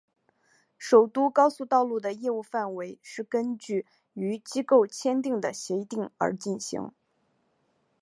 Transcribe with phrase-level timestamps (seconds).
[0.79, 6.91] 首都高速道路的业务范围是根据与机构签订的协定而进行。